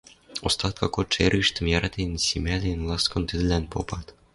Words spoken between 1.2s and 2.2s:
эргӹштӹм яратен